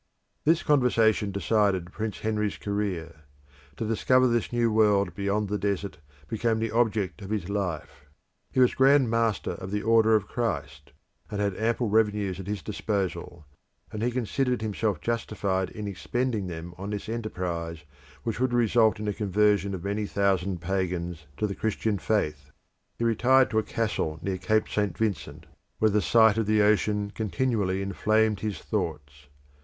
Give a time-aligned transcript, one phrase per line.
[0.45, 3.21] This conversation decided Prince Henry's career.
[3.77, 8.07] To discover this new world beyond the desert became the object of his life.
[8.51, 10.93] He was Grand Master of the Order of Christ,
[11.29, 13.45] and had ample revenues at his disposal
[13.91, 17.83] and he considered himself justified in expending them on this enterprise
[18.23, 22.49] which would result in the conversion of many thousand pagans to the Christian faith.
[22.97, 24.97] He retired to a castle near Cape St.
[24.97, 25.45] Vincent,
[25.77, 29.27] where the sight of the ocean continually inflamed his thoughts.